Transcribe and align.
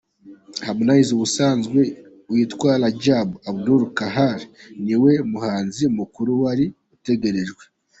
Harmonize 0.65 1.09
ubusanzwe 1.13 1.79
witwa 2.31 2.71
Rajab 2.81 3.29
Abdul 3.49 3.81
Kahali, 3.97 4.45
ni 4.85 4.95
we 5.01 5.11
muhanzi 5.31 5.83
mukuru 5.97 6.31
wari 6.43 6.65
utegerejwe. 6.95 7.63